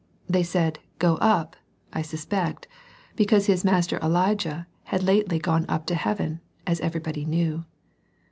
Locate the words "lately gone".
5.03-5.63